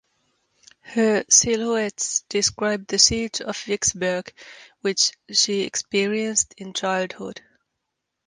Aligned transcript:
Her 0.79 1.23
"Silhouettes" 1.29 2.23
describe 2.27 2.87
the 2.87 2.97
Siege 2.97 3.39
of 3.41 3.55
Vicksburg 3.55 4.33
which 4.79 5.11
she 5.29 5.61
experienced 5.61 6.55
in 6.57 6.73
childhood. 6.73 7.39